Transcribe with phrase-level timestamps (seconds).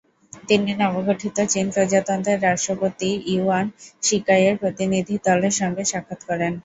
[0.43, 3.65] তিনি নবগঠিত চীন প্রজাতন্ত্রের রাষ্ট্রপতি ইয়ুয়ান
[4.03, 6.53] শিকাইয়ের প্রতিনিধিদলের সঙ্গে সাক্ষাৎ করেন।